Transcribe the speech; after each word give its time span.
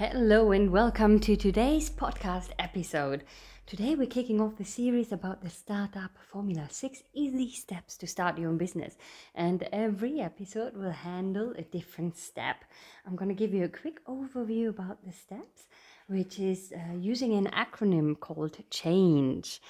Hello 0.00 0.50
and 0.52 0.70
welcome 0.70 1.20
to 1.20 1.36
today's 1.36 1.90
podcast 1.90 2.52
episode. 2.58 3.22
Today 3.66 3.94
we're 3.94 4.06
kicking 4.06 4.40
off 4.40 4.56
the 4.56 4.64
series 4.64 5.12
about 5.12 5.42
the 5.42 5.50
Startup 5.50 6.10
Formula 6.32 6.66
six 6.70 7.02
easy 7.12 7.50
steps 7.50 7.98
to 7.98 8.06
start 8.06 8.38
your 8.38 8.48
own 8.48 8.56
business. 8.56 8.96
And 9.34 9.68
every 9.74 10.22
episode 10.22 10.74
will 10.74 10.90
handle 10.90 11.52
a 11.52 11.64
different 11.64 12.16
step. 12.16 12.64
I'm 13.06 13.14
going 13.14 13.28
to 13.28 13.34
give 13.34 13.52
you 13.52 13.64
a 13.64 13.68
quick 13.68 14.02
overview 14.06 14.70
about 14.70 15.04
the 15.04 15.12
steps, 15.12 15.66
which 16.06 16.38
is 16.38 16.72
uh, 16.74 16.96
using 16.96 17.34
an 17.34 17.48
acronym 17.48 18.18
called 18.18 18.56
CHANGE. 18.70 19.60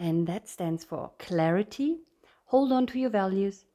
And 0.00 0.26
that 0.26 0.48
stands 0.48 0.82
for 0.82 1.12
clarity, 1.20 1.98
hold 2.46 2.72
on 2.72 2.88
to 2.88 2.98
your 2.98 3.10
values, 3.10 3.66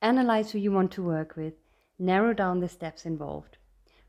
analyze 0.00 0.50
who 0.50 0.60
you 0.60 0.72
want 0.72 0.92
to 0.92 1.02
work 1.02 1.36
with, 1.36 1.52
narrow 1.98 2.32
down 2.32 2.60
the 2.60 2.70
steps 2.70 3.04
involved, 3.04 3.58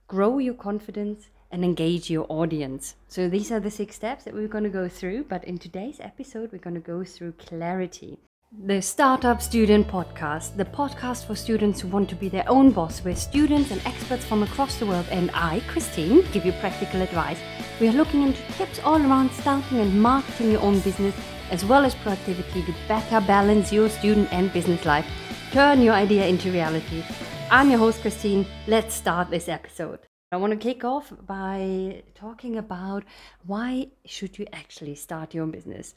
grow 0.08 0.38
your 0.38 0.54
confidence 0.54 1.30
and 1.52 1.64
engage 1.64 2.10
your 2.10 2.26
audience. 2.30 2.96
So 3.08 3.28
these 3.28 3.52
are 3.52 3.60
the 3.60 3.72
six 3.72 3.96
steps 3.96 4.24
that 4.24 4.34
we're 4.34 4.48
going 4.48 4.64
to 4.64 4.70
go 4.70 4.88
through, 4.88 5.26
but 5.26 5.44
in 5.44 5.58
today's 5.58 6.00
episode, 6.00 6.52
we're 6.52 6.60
going 6.60 6.76
to 6.76 6.80
go 6.80 7.04
through 7.04 7.34
clarity. 7.34 8.20
The 8.66 8.82
Startup 8.82 9.40
Student 9.40 9.88
Podcast, 9.88 10.58
the 10.58 10.66
podcast 10.66 11.26
for 11.28 11.36
students 11.36 11.82
who 11.82 11.88
want 11.88 12.10
to 12.10 12.16
be 12.16 12.30
their 12.30 12.50
own 12.50 12.72
boss, 12.72 13.00
where 13.06 13.16
students 13.16 13.70
and 13.70 13.80
experts 13.86 14.26
from 14.26 14.42
across 14.42 14.78
the 14.80 14.88
world 14.88 15.06
and 15.12 15.30
I, 15.36 15.62
Christine, 15.68 16.26
give 16.32 16.46
you 16.46 16.54
practical 16.54 17.04
advice. 17.04 17.40
We 17.80 17.90
are 17.90 17.94
looking 17.94 18.24
into 18.24 18.42
tips 18.54 18.80
all 18.84 19.00
around 19.00 19.32
starting 19.34 19.80
and 19.80 20.02
marketing 20.02 20.52
your 20.52 20.62
own 20.62 20.80
business, 20.80 21.16
as 21.52 21.64
well 21.64 21.86
as 21.86 21.94
productivity 21.94 22.64
to 22.64 22.74
better 22.88 23.22
balance 23.22 23.72
your 23.72 23.88
student 23.88 24.34
and 24.34 24.52
business 24.52 24.84
life. 24.84 25.06
Turn 25.52 25.82
your 25.82 25.94
idea 25.94 26.26
into 26.26 26.52
reality. 26.52 27.04
I'm 27.52 27.70
your 27.70 27.80
host, 27.80 28.02
Christine. 28.02 28.48
Let's 28.66 28.96
start 28.96 29.30
this 29.30 29.48
episode. 29.48 30.09
I 30.32 30.38
want 30.38 30.52
to 30.52 30.58
kick 30.58 30.84
off 30.84 31.12
by 31.26 32.04
talking 32.14 32.58
about 32.58 33.04
why 33.48 33.88
should 34.06 34.38
you 34.38 34.46
actually 34.54 34.94
start 34.94 35.34
your 35.34 35.44
own 35.44 35.50
business. 35.50 35.96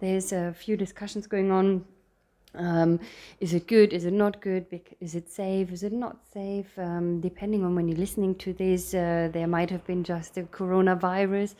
There's 0.00 0.32
a 0.32 0.54
few 0.54 0.74
discussions 0.74 1.26
going 1.26 1.50
on. 1.50 1.84
Um, 2.54 2.98
is 3.40 3.52
it 3.52 3.66
good? 3.66 3.92
Is 3.92 4.06
it 4.06 4.14
not 4.14 4.40
good? 4.40 4.64
Is 5.00 5.14
it 5.14 5.30
safe? 5.30 5.70
Is 5.70 5.82
it 5.82 5.92
not 5.92 6.16
safe? 6.32 6.78
Um, 6.78 7.20
depending 7.20 7.62
on 7.62 7.74
when 7.74 7.86
you're 7.86 7.98
listening 7.98 8.36
to 8.36 8.54
this, 8.54 8.94
uh, 8.94 9.28
there 9.30 9.46
might 9.46 9.68
have 9.68 9.86
been 9.86 10.02
just 10.02 10.38
a 10.38 10.44
coronavirus. 10.44 11.54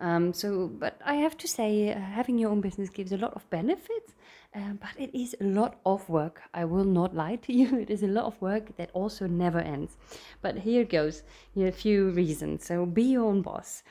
Um, 0.00 0.32
so, 0.32 0.66
but 0.66 1.00
I 1.04 1.14
have 1.14 1.36
to 1.38 1.46
say, 1.46 1.92
uh, 1.92 2.00
having 2.00 2.38
your 2.38 2.50
own 2.50 2.60
business 2.60 2.88
gives 2.88 3.12
a 3.12 3.18
lot 3.18 3.34
of 3.34 3.48
benefits 3.50 4.14
um, 4.54 4.78
but 4.80 4.90
it 4.98 5.14
is 5.14 5.36
a 5.40 5.44
lot 5.44 5.78
of 5.84 6.08
work. 6.08 6.40
I 6.54 6.64
will 6.64 6.84
not 6.84 7.14
lie 7.14 7.36
to 7.36 7.52
you. 7.60 7.78
It 7.78 7.90
is 7.90 8.02
a 8.02 8.06
lot 8.06 8.24
of 8.24 8.40
work 8.40 8.76
that 8.76 8.90
also 8.92 9.26
never 9.26 9.58
ends. 9.58 9.96
But 10.42 10.58
here 10.58 10.84
goes. 10.84 11.22
A 11.56 11.70
few 11.70 12.10
reasons. 12.10 12.64
So 12.64 12.86
be 12.86 13.02
your 13.02 13.24
own 13.24 13.42
boss. 13.42 13.82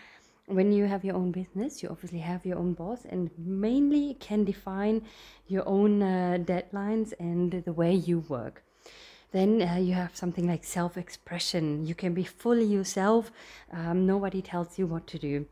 When 0.48 0.72
you 0.72 0.86
have 0.86 1.04
your 1.04 1.16
own 1.16 1.32
business, 1.32 1.84
you 1.84 1.90
obviously 1.90 2.20
have 2.20 2.46
your 2.46 2.58
own 2.58 2.74
boss 2.74 3.04
and 3.04 3.30
mainly 3.38 4.16
can 4.22 4.46
define 4.46 5.02
your 5.48 5.68
own 5.68 6.02
uh, 6.02 6.38
deadlines 6.40 7.14
and 7.20 7.52
the 7.52 7.74
way 7.74 7.94
you 7.94 8.20
work. 8.30 8.64
Then 9.34 9.62
uh, 9.62 9.76
you 9.76 9.94
have 9.94 10.16
something 10.16 10.48
like 10.48 10.64
self 10.64 10.98
expression. 10.98 11.86
You 11.86 11.94
can 11.94 12.14
be 12.14 12.24
fully 12.24 12.64
yourself. 12.64 13.30
Um, 13.74 14.08
nobody 14.08 14.42
tells 14.42 14.80
you 14.80 14.88
what 14.88 15.06
to 15.08 15.20
do. 15.20 15.46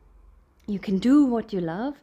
You 0.65 0.79
can 0.79 0.97
do 0.97 1.25
what 1.25 1.51
you 1.51 1.59
love 1.59 1.95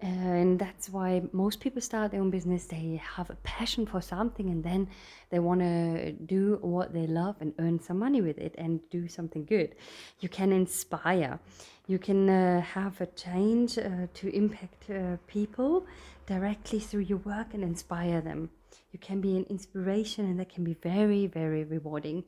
and 0.00 0.58
that's 0.58 0.88
why 0.88 1.22
most 1.32 1.60
people 1.60 1.82
start 1.82 2.12
their 2.12 2.20
own 2.20 2.30
business. 2.30 2.66
They 2.66 3.00
have 3.16 3.30
a 3.30 3.34
passion 3.36 3.84
for 3.84 4.00
something 4.00 4.48
and 4.48 4.62
then 4.62 4.88
they 5.30 5.40
want 5.40 5.60
to 5.60 6.12
do 6.12 6.58
what 6.60 6.92
they 6.92 7.06
love 7.06 7.36
and 7.40 7.52
earn 7.58 7.80
some 7.80 7.98
money 7.98 8.20
with 8.20 8.38
it 8.38 8.54
and 8.58 8.80
do 8.90 9.08
something 9.08 9.44
good. 9.44 9.74
You 10.20 10.28
can 10.28 10.52
inspire. 10.52 11.40
You 11.88 11.98
can 11.98 12.28
uh, 12.30 12.60
have 12.60 13.00
a 13.00 13.06
change 13.06 13.76
uh, 13.78 14.06
to 14.14 14.34
impact 14.34 14.90
uh, 14.90 15.16
people 15.26 15.86
directly 16.26 16.78
through 16.78 17.00
your 17.02 17.18
work 17.18 17.54
and 17.54 17.64
inspire 17.64 18.20
them. 18.20 18.50
You 18.92 18.98
can 19.00 19.20
be 19.20 19.36
an 19.36 19.44
inspiration 19.50 20.26
and 20.26 20.38
that 20.38 20.48
can 20.48 20.64
be 20.64 20.74
very 20.74 21.26
very 21.26 21.64
rewarding 21.64 22.24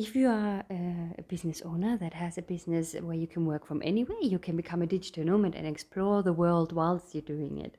if 0.00 0.16
you 0.16 0.28
are 0.28 0.64
a 0.70 1.22
business 1.28 1.60
owner 1.60 1.98
that 1.98 2.14
has 2.14 2.38
a 2.38 2.42
business 2.42 2.94
where 3.02 3.14
you 3.14 3.26
can 3.26 3.44
work 3.44 3.66
from 3.66 3.82
anywhere, 3.84 4.16
you 4.22 4.38
can 4.38 4.56
become 4.56 4.80
a 4.80 4.86
digital 4.86 5.22
nomad 5.22 5.54
and 5.54 5.66
explore 5.66 6.22
the 6.22 6.32
world 6.32 6.72
whilst 6.72 7.14
you're 7.14 7.20
doing 7.36 7.58
it. 7.58 7.76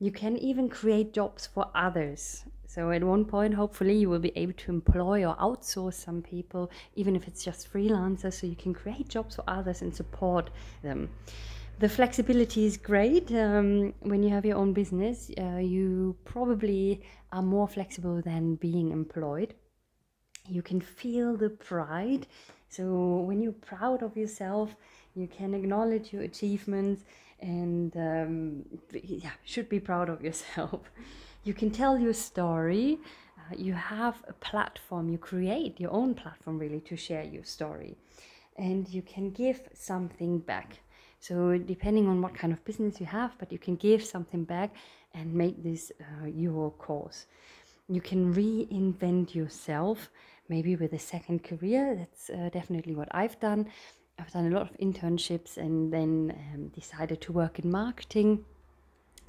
You 0.00 0.10
can 0.10 0.36
even 0.38 0.68
create 0.68 1.12
jobs 1.12 1.46
for 1.46 1.70
others. 1.72 2.44
So, 2.66 2.90
at 2.90 3.04
one 3.04 3.24
point, 3.24 3.54
hopefully, 3.54 3.94
you 3.96 4.10
will 4.10 4.18
be 4.18 4.32
able 4.34 4.54
to 4.54 4.72
employ 4.72 5.24
or 5.24 5.36
outsource 5.36 5.94
some 5.94 6.20
people, 6.20 6.68
even 6.96 7.14
if 7.14 7.28
it's 7.28 7.44
just 7.44 7.72
freelancers, 7.72 8.40
so 8.40 8.48
you 8.48 8.56
can 8.56 8.74
create 8.74 9.08
jobs 9.08 9.36
for 9.36 9.44
others 9.46 9.82
and 9.82 9.94
support 9.94 10.50
them. 10.82 11.10
The 11.78 11.88
flexibility 11.88 12.66
is 12.66 12.76
great. 12.76 13.30
Um, 13.30 13.94
when 14.00 14.24
you 14.24 14.30
have 14.30 14.44
your 14.44 14.56
own 14.56 14.72
business, 14.72 15.30
uh, 15.38 15.58
you 15.58 16.16
probably 16.24 17.02
are 17.30 17.42
more 17.42 17.68
flexible 17.68 18.20
than 18.20 18.56
being 18.56 18.90
employed 18.90 19.54
you 20.48 20.62
can 20.62 20.80
feel 20.80 21.36
the 21.36 21.50
pride. 21.50 22.26
So 22.68 23.16
when 23.26 23.42
you're 23.42 23.52
proud 23.52 24.02
of 24.02 24.16
yourself, 24.16 24.74
you 25.14 25.26
can 25.26 25.54
acknowledge 25.54 26.12
your 26.12 26.22
achievements 26.22 27.04
and 27.40 27.96
um, 27.96 28.64
yeah, 28.92 29.32
should 29.44 29.68
be 29.68 29.80
proud 29.80 30.08
of 30.08 30.22
yourself. 30.22 30.80
You 31.44 31.54
can 31.54 31.72
tell 31.72 31.98
your 31.98 32.12
story. 32.12 33.00
Uh, 33.36 33.56
you 33.56 33.72
have 33.72 34.22
a 34.28 34.32
platform. 34.32 35.08
You 35.08 35.18
create 35.18 35.80
your 35.80 35.90
own 35.90 36.14
platform 36.14 36.56
really 36.56 36.78
to 36.82 36.96
share 36.96 37.24
your 37.24 37.42
story, 37.42 37.96
and 38.56 38.88
you 38.88 39.02
can 39.02 39.30
give 39.30 39.60
something 39.74 40.38
back. 40.38 40.78
So 41.18 41.58
depending 41.58 42.06
on 42.06 42.22
what 42.22 42.32
kind 42.32 42.52
of 42.52 42.64
business 42.64 43.00
you 43.00 43.06
have, 43.06 43.32
but 43.40 43.50
you 43.50 43.58
can 43.58 43.74
give 43.74 44.04
something 44.04 44.44
back 44.44 44.70
and 45.14 45.34
make 45.34 45.64
this 45.64 45.90
uh, 46.00 46.26
your 46.26 46.70
cause. 46.72 47.26
You 47.88 48.00
can 48.00 48.32
reinvent 48.32 49.34
yourself 49.34 50.10
maybe 50.54 50.76
with 50.82 50.92
a 50.92 50.98
second 51.14 51.38
career. 51.50 51.84
That's 52.00 52.24
uh, 52.28 52.50
definitely 52.58 52.94
what 53.00 53.08
I've 53.22 53.38
done. 53.48 53.62
I've 54.18 54.32
done 54.36 54.46
a 54.52 54.54
lot 54.56 54.64
of 54.70 54.76
internships 54.86 55.56
and 55.56 55.76
then 55.96 56.12
um, 56.42 56.68
decided 56.80 57.18
to 57.22 57.30
work 57.32 57.54
in 57.62 57.70
marketing 57.70 58.44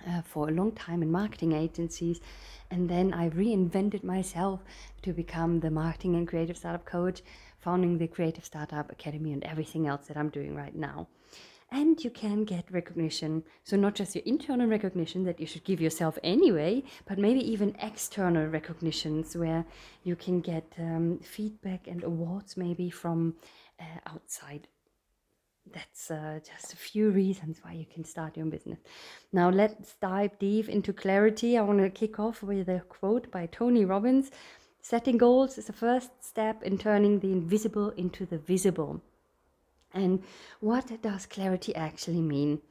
uh, 0.09 0.21
for 0.31 0.49
a 0.49 0.51
long 0.59 0.71
time 0.73 1.01
in 1.01 1.09
marketing 1.21 1.53
agencies. 1.65 2.19
And 2.71 2.89
then 2.93 3.13
I 3.13 3.29
reinvented 3.29 4.03
myself 4.03 4.59
to 5.03 5.13
become 5.13 5.61
the 5.61 5.71
marketing 5.71 6.15
and 6.17 6.27
creative 6.27 6.57
startup 6.57 6.85
coach, 6.85 7.21
founding 7.65 7.97
the 7.97 8.07
Creative 8.15 8.43
Startup 8.43 8.87
Academy 8.91 9.31
and 9.31 9.43
everything 9.45 9.87
else 9.87 10.07
that 10.07 10.17
I'm 10.17 10.29
doing 10.29 10.53
right 10.63 10.75
now 10.75 11.07
and 11.73 12.03
you 12.03 12.11
can 12.11 12.43
get 12.43 12.71
recognition. 12.71 13.43
So, 13.63 13.75
not 13.75 13.95
just 13.95 14.15
your 14.15 14.23
internal 14.25 14.67
recognition 14.67 15.23
that 15.25 15.39
you 15.39 15.47
should 15.47 15.63
give 15.63 15.81
yourself 15.81 16.17
anyway, 16.23 16.83
but 17.05 17.17
maybe 17.17 17.39
even 17.51 17.75
external 17.81 18.47
recognitions 18.47 19.35
where 19.35 19.65
you 20.03 20.15
can 20.15 20.39
get 20.39 20.65
um, 20.77 21.19
feedback 21.19 21.87
and 21.87 22.03
awards 22.03 22.55
maybe 22.55 22.89
from 22.89 23.35
uh, 23.79 23.83
outside. 24.05 24.67
That's 25.73 26.11
uh, 26.11 26.39
just 26.45 26.73
a 26.73 26.77
few 26.77 27.09
reasons 27.09 27.59
why 27.63 27.73
you 27.73 27.85
can 27.91 28.03
start 28.03 28.37
your 28.37 28.45
own 28.45 28.49
business. 28.51 28.79
Now, 29.31 29.49
let's 29.49 29.95
dive 29.95 30.37
deep 30.37 30.69
into 30.69 30.93
clarity. 30.93 31.57
I 31.57 31.61
want 31.61 31.79
to 31.79 31.89
kick 31.89 32.19
off 32.19 32.43
with 32.43 32.69
a 32.69 32.81
quote 32.89 33.31
by 33.31 33.47
Tony 33.47 33.85
Robbins 33.85 34.29
Setting 34.85 35.17
goals 35.17 35.57
is 35.57 35.67
the 35.67 35.71
first 35.73 36.11
step 36.21 36.61
in 36.61 36.77
turning 36.77 37.19
the 37.19 37.31
invisible 37.31 37.91
into 37.91 38.25
the 38.25 38.37
visible. 38.37 39.01
And 39.93 40.23
what 40.59 41.01
does 41.01 41.25
clarity 41.25 41.75
actually 41.75 42.21
mean? 42.21 42.61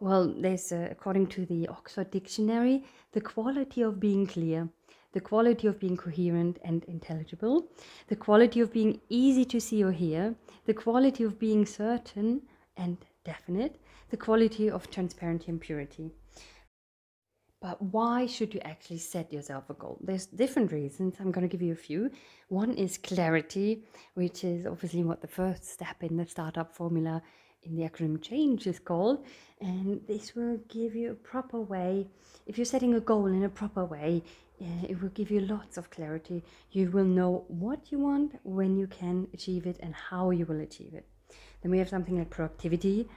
Well, 0.00 0.34
there's, 0.36 0.72
uh, 0.72 0.88
according 0.90 1.28
to 1.28 1.46
the 1.46 1.68
Oxford 1.68 2.10
Dictionary, 2.10 2.84
the 3.12 3.20
quality 3.20 3.82
of 3.82 4.00
being 4.00 4.26
clear, 4.26 4.68
the 5.12 5.20
quality 5.20 5.66
of 5.66 5.78
being 5.78 5.96
coherent 5.96 6.58
and 6.64 6.84
intelligible, 6.84 7.68
the 8.08 8.16
quality 8.16 8.60
of 8.60 8.72
being 8.72 9.00
easy 9.08 9.44
to 9.44 9.60
see 9.60 9.84
or 9.84 9.92
hear, 9.92 10.34
the 10.64 10.74
quality 10.74 11.22
of 11.22 11.38
being 11.38 11.66
certain 11.66 12.42
and 12.76 12.96
definite, 13.24 13.78
the 14.10 14.16
quality 14.16 14.70
of 14.70 14.90
transparency 14.90 15.50
and 15.50 15.60
purity. 15.60 16.10
But 17.62 17.80
why 17.80 18.26
should 18.26 18.52
you 18.54 18.60
actually 18.64 18.98
set 18.98 19.32
yourself 19.32 19.70
a 19.70 19.74
goal? 19.74 19.96
There's 20.02 20.26
different 20.26 20.72
reasons. 20.72 21.14
I'm 21.20 21.30
going 21.30 21.48
to 21.48 21.52
give 21.56 21.62
you 21.62 21.72
a 21.72 21.76
few. 21.76 22.10
One 22.48 22.72
is 22.72 22.98
clarity, 22.98 23.84
which 24.14 24.42
is 24.42 24.66
obviously 24.66 25.04
what 25.04 25.20
the 25.20 25.28
first 25.28 25.64
step 25.64 26.02
in 26.02 26.16
the 26.16 26.26
startup 26.26 26.74
formula 26.74 27.22
in 27.62 27.76
the 27.76 27.88
acronym 27.88 28.20
change 28.20 28.66
is 28.66 28.80
called. 28.80 29.24
And 29.60 30.00
this 30.08 30.34
will 30.34 30.58
give 30.68 30.96
you 30.96 31.12
a 31.12 31.14
proper 31.14 31.60
way. 31.60 32.08
If 32.48 32.58
you're 32.58 32.64
setting 32.64 32.94
a 32.94 33.00
goal 33.00 33.26
in 33.26 33.44
a 33.44 33.48
proper 33.48 33.84
way, 33.84 34.24
uh, 34.60 34.86
it 34.88 35.00
will 35.00 35.10
give 35.10 35.30
you 35.30 35.40
lots 35.40 35.76
of 35.76 35.88
clarity. 35.90 36.42
You 36.72 36.90
will 36.90 37.04
know 37.04 37.44
what 37.46 37.92
you 37.92 38.00
want, 38.00 38.34
when 38.42 38.76
you 38.76 38.88
can 38.88 39.28
achieve 39.32 39.66
it, 39.66 39.78
and 39.80 39.94
how 39.94 40.30
you 40.30 40.46
will 40.46 40.60
achieve 40.60 40.94
it. 40.94 41.06
Then 41.62 41.70
we 41.70 41.78
have 41.78 41.88
something 41.88 42.18
like 42.18 42.30
productivity, 42.30 43.08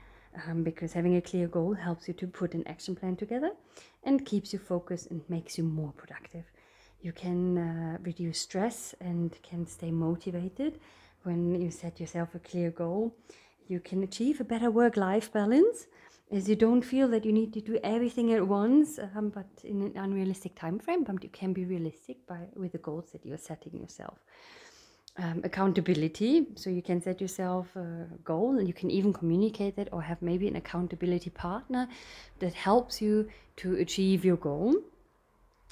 um, 0.48 0.64
because 0.64 0.94
having 0.94 1.16
a 1.16 1.22
clear 1.22 1.48
goal 1.48 1.74
helps 1.74 2.08
you 2.08 2.14
to 2.16 2.28
put 2.28 2.54
an 2.54 2.68
action 2.68 2.96
plan 2.96 3.16
together 3.16 3.52
and 4.04 4.26
keeps 4.26 4.54
you 4.54 4.60
focused 4.60 5.10
and 5.12 5.22
makes 5.30 5.58
you 5.58 5.64
more 5.64 5.94
productive. 5.94 6.46
You 7.02 7.12
can 7.12 7.58
uh, 7.58 7.98
reduce 8.02 8.40
stress 8.40 8.96
and 9.00 9.38
can 9.44 9.68
stay 9.68 9.92
motivated 9.92 10.80
when 11.24 11.60
you 11.62 11.72
set 11.72 12.00
yourself 12.00 12.34
a 12.36 12.40
clear 12.40 12.72
goal. 12.72 13.16
You 13.68 13.80
can 13.80 14.04
achieve 14.04 14.40
a 14.40 14.44
better 14.44 14.72
work 14.72 14.98
life 14.98 15.32
balance 15.32 15.88
as 16.32 16.50
you 16.50 16.56
don't 16.56 16.82
feel 16.82 17.08
that 17.10 17.26
you 17.26 17.32
need 17.32 17.54
to 17.54 17.62
do 17.62 17.78
everything 17.84 18.34
at 18.34 18.48
once, 18.48 19.00
um, 19.00 19.30
but 19.30 19.48
in 19.64 19.82
an 19.84 19.94
unrealistic 19.96 20.56
time 20.56 20.80
frame. 20.80 21.04
But 21.04 21.24
you 21.24 21.30
can 21.30 21.54
be 21.54 21.66
realistic 21.66 22.26
by 22.28 22.48
with 22.56 22.72
the 22.72 22.80
goals 22.80 23.12
that 23.12 23.26
you're 23.26 23.38
setting 23.38 23.80
yourself. 23.80 24.18
Um, 25.18 25.40
accountability, 25.46 26.46
so 26.56 26.70
you 26.70 26.82
can 26.82 27.02
set 27.02 27.22
yourself 27.22 27.74
a 27.78 28.06
goal, 28.26 28.60
and 28.60 28.68
you 28.68 28.74
can 28.74 28.92
even 28.92 29.14
communicate 29.14 29.78
that, 29.78 29.88
or 29.94 30.02
have 30.02 30.22
maybe 30.22 30.46
an 30.50 30.58
accountability 30.58 31.30
partner 31.30 31.88
that 32.40 32.54
helps 32.54 33.02
you 33.02 33.30
to 33.56 33.76
achieve 33.78 34.26
your 34.26 34.36
goal. 34.36 34.76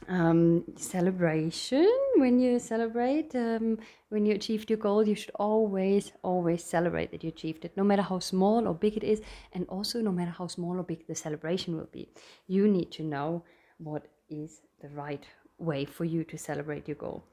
Um, 0.07 0.63
celebration. 0.77 1.89
When 2.15 2.39
you 2.39 2.57
celebrate 2.59 3.35
um, 3.35 3.79
when 4.09 4.25
you 4.25 4.33
achieved 4.33 4.69
your 4.69 4.77
goal 4.77 5.07
you 5.07 5.15
should 5.15 5.31
always 5.35 6.11
always 6.23 6.63
celebrate 6.63 7.11
that 7.11 7.23
you 7.23 7.29
achieved 7.29 7.63
it 7.65 7.75
no 7.77 7.83
matter 7.83 8.01
how 8.01 8.19
small 8.19 8.67
or 8.67 8.73
big 8.73 8.97
it 8.97 9.03
is 9.03 9.21
and 9.53 9.65
also 9.69 10.01
no 10.01 10.11
matter 10.11 10.31
how 10.31 10.47
small 10.47 10.77
or 10.77 10.83
big 10.83 11.07
the 11.07 11.15
celebration 11.15 11.75
will 11.77 11.89
be. 11.91 12.07
You 12.47 12.67
need 12.67 12.91
to 12.91 13.03
know 13.03 13.43
what 13.77 14.07
is 14.29 14.61
the 14.81 14.89
right 14.89 15.25
way 15.57 15.85
for 15.85 16.05
you 16.05 16.23
to 16.25 16.37
celebrate 16.37 16.87
your 16.87 16.97
goal 16.97 17.23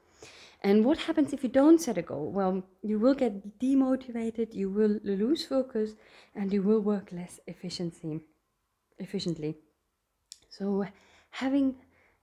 and 0.61 0.85
what 0.85 0.97
happens 0.99 1.33
if 1.33 1.43
you 1.43 1.49
don't 1.49 1.81
set 1.81 1.97
a 1.97 2.01
goal 2.01 2.31
well 2.31 2.63
you 2.81 2.99
will 2.99 3.13
get 3.13 3.59
demotivated 3.59 4.53
you 4.53 4.69
will 4.69 4.99
lose 5.03 5.45
focus 5.45 5.91
and 6.35 6.53
you 6.53 6.61
will 6.61 6.79
work 6.79 7.11
less 7.11 7.39
efficiency 7.47 8.19
efficiently 8.99 9.57
so 10.49 10.85
having 11.31 11.75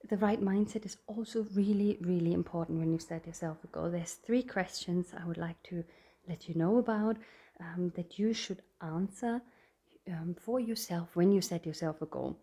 the 0.09 0.17
right 0.17 0.41
mindset 0.41 0.87
is 0.87 0.97
also 1.07 1.47
really, 1.55 1.99
really 2.01 2.33
important 2.33 2.79
when 2.79 2.93
you 2.93 2.99
set 2.99 3.27
yourself 3.27 3.59
a 3.65 3.67
goal. 3.69 3.91
There's 3.91 4.15
three 4.15 4.43
questions 4.43 5.13
I 5.19 5.27
would 5.27 5.37
like 5.37 5.63
to 5.65 5.85
let 6.29 6.49
you 6.49 6.55
know 6.55 6.79
about 6.79 7.17
um, 7.61 7.93
that 7.97 8.19
you 8.19 8.33
should 8.33 8.63
answer 8.81 9.43
um, 10.09 10.37
for 10.41 10.61
yourself 10.61 11.09
when 11.15 11.33
you 11.33 11.41
set 11.41 11.67
yourself 11.67 12.01
a 12.01 12.07
goal. 12.07 12.39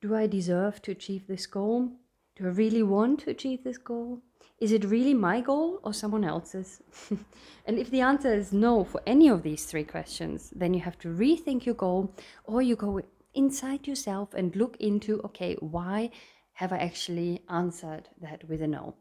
Do 0.00 0.14
I 0.14 0.26
deserve 0.26 0.82
to 0.82 0.92
achieve 0.92 1.26
this 1.26 1.46
goal? 1.46 1.90
Do 2.36 2.46
I 2.46 2.50
really 2.50 2.82
want 2.82 3.20
to 3.20 3.30
achieve 3.30 3.62
this 3.62 3.78
goal? 3.78 4.20
Is 4.58 4.72
it 4.72 4.84
really 4.84 5.14
my 5.14 5.40
goal 5.40 5.78
or 5.84 5.92
someone 5.92 6.24
else's? 6.24 6.82
and 7.66 7.78
if 7.78 7.90
the 7.90 8.00
answer 8.00 8.34
is 8.34 8.52
no 8.52 8.82
for 8.82 9.00
any 9.06 9.28
of 9.28 9.42
these 9.42 9.64
three 9.66 9.84
questions, 9.84 10.50
then 10.54 10.74
you 10.74 10.80
have 10.80 10.98
to 11.00 11.08
rethink 11.08 11.64
your 11.64 11.76
goal 11.76 12.12
or 12.44 12.60
you 12.60 12.74
go 12.74 13.00
inside 13.34 13.86
yourself 13.86 14.34
and 14.34 14.56
look 14.56 14.76
into 14.78 15.20
okay, 15.22 15.54
why 15.60 16.10
have 16.54 16.72
I 16.72 16.78
actually 16.78 17.42
answered 17.48 18.08
that 18.20 18.48
with 18.48 18.62
a 18.62 18.66
no? 18.66 18.96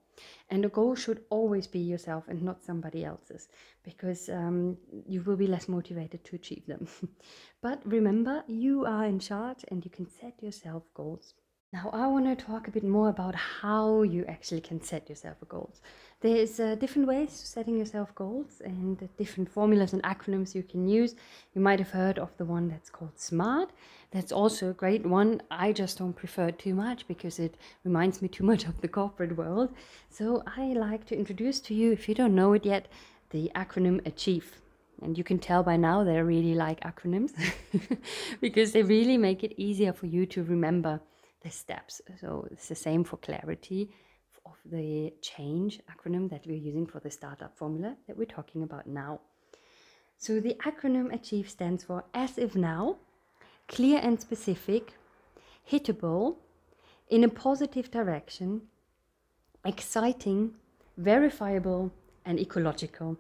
And 0.50 0.64
the 0.64 0.70
goal 0.70 0.94
should 0.94 1.24
always 1.32 1.66
be 1.66 1.80
yourself 1.80 2.26
and 2.28 2.44
not 2.44 2.64
somebody 2.64 3.04
else's 3.04 3.48
because 3.84 4.30
um, 4.30 4.78
you 5.08 5.22
will 5.22 5.38
be 5.38 5.48
less 5.48 5.68
motivated 5.68 6.24
to 6.26 6.36
achieve 6.36 6.68
them. 6.68 6.88
but 7.62 7.82
remember, 7.84 8.44
you 8.48 8.86
are 8.86 9.06
in 9.06 9.18
charge 9.20 9.66
and 9.70 9.84
you 9.84 9.90
can 9.90 10.08
set 10.08 10.42
yourself 10.44 10.84
goals. 10.94 11.34
Now, 11.74 11.90
I 11.92 12.06
want 12.06 12.26
to 12.26 12.36
talk 12.36 12.68
a 12.68 12.72
bit 12.72 12.84
more 12.84 13.10
about 13.10 13.34
how 13.34 14.04
you 14.04 14.26
actually 14.28 14.62
can 14.62 14.80
set 14.80 15.10
yourself 15.10 15.38
goals. 15.50 15.82
There's 16.22 16.60
uh, 16.60 16.76
different 16.76 17.08
ways 17.08 17.30
to 17.40 17.48
setting 17.48 17.80
yourself 17.80 18.14
goals 18.14 18.62
and 18.64 19.10
different 19.18 19.50
formulas 19.50 19.92
and 19.92 20.04
acronyms 20.04 20.54
you 20.54 20.62
can 20.62 20.88
use. 20.88 21.16
You 21.56 21.62
might 21.62 21.80
have 21.80 21.90
heard 21.90 22.20
of 22.20 22.30
the 22.38 22.46
one 22.46 22.68
that's 22.68 22.92
called 22.92 23.18
SMART. 23.18 23.72
That's 24.12 24.32
also 24.32 24.70
a 24.70 24.74
great 24.74 25.04
one. 25.04 25.42
I 25.50 25.72
just 25.72 25.98
don't 25.98 26.14
prefer 26.14 26.50
it 26.50 26.60
too 26.60 26.76
much 26.76 27.08
because 27.08 27.40
it 27.40 27.56
reminds 27.84 28.22
me 28.22 28.28
too 28.28 28.44
much 28.44 28.66
of 28.66 28.80
the 28.82 28.88
corporate 28.88 29.36
world. 29.36 29.74
So 30.12 30.44
I 30.46 30.74
like 30.74 31.08
to 31.08 31.18
introduce 31.18 31.60
to 31.62 31.74
you, 31.74 31.92
if 31.92 32.08
you 32.08 32.14
don't 32.14 32.36
know 32.36 32.54
it 32.54 32.68
yet, 32.68 32.88
the 33.32 33.52
acronym 33.56 34.00
ACHIEVE. 34.06 34.62
And 35.02 35.18
you 35.18 35.24
can 35.24 35.40
tell 35.40 35.64
by 35.64 35.78
now 35.78 36.04
they 36.04 36.22
really 36.22 36.54
like 36.54 36.82
acronyms 36.82 37.34
because 38.42 38.74
they 38.74 38.84
really 38.84 39.18
make 39.18 39.44
it 39.44 39.56
easier 39.58 39.92
for 39.92 40.06
you 40.06 40.28
to 40.28 40.44
remember 40.44 41.02
the 41.44 41.50
steps. 41.50 42.02
So 42.20 42.48
it's 42.52 42.68
the 42.68 42.76
same 42.76 43.04
for 43.04 43.18
clarity 43.18 43.92
of 44.46 44.58
the 44.66 45.14
change 45.22 45.80
acronym 45.92 46.30
that 46.30 46.46
we're 46.46 46.58
using 46.58 46.86
for 46.86 47.00
the 47.00 47.12
startup 47.12 47.58
formula 47.58 47.96
that 48.08 48.18
we're 48.18 48.26
talking 48.26 48.64
about 48.64 48.88
now. 48.88 49.20
So 50.18 50.40
the 50.40 50.56
acronym 50.66 51.14
ACHIEVE 51.14 51.50
stands 51.50 51.84
for 51.84 52.06
as 52.14 52.38
if 52.38 52.56
now, 52.56 52.98
clear 53.68 54.00
and 54.02 54.20
specific, 54.20 54.94
hittable, 55.70 56.38
in 57.10 57.24
a 57.24 57.30
positive 57.30 57.92
direction, 57.92 58.62
exciting, 59.66 60.54
verifiable, 60.98 61.92
and 62.26 62.40
ecological. 62.40 63.18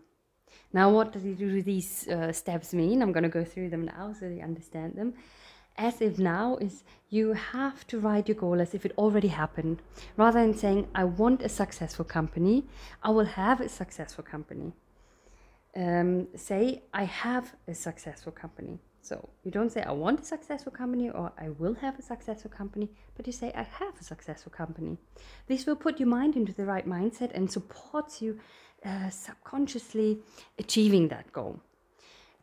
Now, 0.71 0.89
what 0.89 1.13
do 1.13 1.61
these 1.61 2.07
uh, 2.07 2.31
steps 2.31 2.73
mean? 2.73 3.01
I'm 3.01 3.11
going 3.11 3.23
to 3.23 3.29
go 3.29 3.43
through 3.43 3.69
them 3.69 3.85
now 3.85 4.13
so 4.17 4.27
you 4.27 4.41
understand 4.41 4.95
them 4.95 5.13
as 5.77 6.01
if 6.01 6.19
now 6.19 6.57
is 6.57 6.83
you 7.09 7.33
have 7.33 7.85
to 7.87 7.99
write 7.99 8.27
your 8.27 8.37
goal 8.37 8.59
as 8.59 8.73
if 8.73 8.85
it 8.85 8.93
already 8.97 9.27
happened. 9.27 9.81
Rather 10.17 10.41
than 10.41 10.55
saying 10.57 10.87
i 10.95 11.03
want 11.03 11.41
a 11.41 11.49
successful 11.49 12.05
company 12.05 12.65
i 13.01 13.09
will 13.09 13.25
have 13.25 13.61
a 13.61 13.69
successful 13.69 14.23
company. 14.23 14.73
Um, 15.75 16.27
say 16.35 16.83
i 16.93 17.03
have 17.03 17.53
a 17.67 17.73
successful 17.73 18.31
company. 18.31 18.79
So 19.01 19.29
you 19.43 19.51
don't 19.51 19.71
say 19.71 19.83
i 19.83 19.91
want 19.91 20.21
a 20.21 20.25
successful 20.25 20.71
company 20.71 21.09
or 21.09 21.31
i 21.37 21.49
will 21.49 21.75
have 21.75 21.99
a 21.99 22.01
successful 22.01 22.51
company 22.51 22.89
but 23.15 23.27
you 23.27 23.33
say 23.33 23.51
i 23.55 23.63
have 23.63 23.95
a 23.99 24.03
successful 24.03 24.51
company. 24.51 24.97
This 25.47 25.65
will 25.65 25.75
put 25.75 25.99
your 25.99 26.09
mind 26.09 26.35
into 26.35 26.53
the 26.53 26.65
right 26.65 26.87
mindset 26.87 27.31
and 27.33 27.51
supports 27.51 28.21
you 28.21 28.39
uh, 28.85 29.09
subconsciously 29.09 30.19
achieving 30.59 31.07
that 31.07 31.31
goal. 31.31 31.59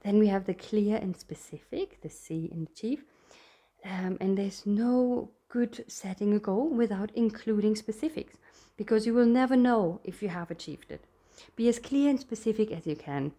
Then 0.03 0.19
we 0.19 0.29
have 0.29 0.47
the 0.47 0.55
clear 0.55 0.97
and 0.97 1.17
specific, 1.17 2.01
the 2.01 2.09
C 2.09 2.49
in 2.51 2.67
achieve. 2.73 3.05
Um, 3.85 4.19
and 4.21 4.37
there's 4.37 4.67
no 4.67 5.31
good 5.49 5.85
setting 5.89 6.35
a 6.35 6.39
goal 6.39 6.69
without 6.69 7.11
including 7.15 7.75
specifics 7.77 8.37
because 8.77 9.07
you 9.07 9.15
will 9.15 9.27
never 9.27 9.57
know 9.57 10.01
if 10.05 10.23
you 10.23 10.29
have 10.29 10.51
achieved 10.51 10.91
it. 10.91 11.05
Be 11.57 11.69
as 11.69 11.79
clear 11.79 12.11
and 12.11 12.21
specific 12.21 12.71
as 12.71 12.87
you 12.87 12.97
can. 12.97 13.33